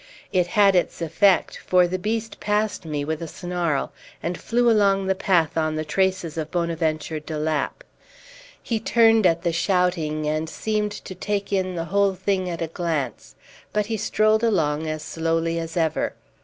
[0.33, 3.91] It had its effect, for the beast passed me with a snarl,
[4.23, 7.83] and flew along the path on the traces of Bonaventure de Lapp.
[8.63, 12.67] He turned at the shouting, and seemed to take in the whole thing at a
[12.67, 13.35] glance;
[13.73, 16.13] but he strolled along as slowly as ever.